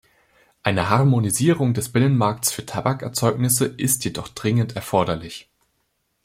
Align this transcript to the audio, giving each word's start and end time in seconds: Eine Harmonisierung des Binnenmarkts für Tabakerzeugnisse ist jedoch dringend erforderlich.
Eine 0.63 0.89
Harmonisierung 0.89 1.75
des 1.75 1.91
Binnenmarkts 1.93 2.51
für 2.51 2.65
Tabakerzeugnisse 2.65 3.65
ist 3.67 4.03
jedoch 4.03 4.29
dringend 4.29 4.75
erforderlich. 4.75 5.47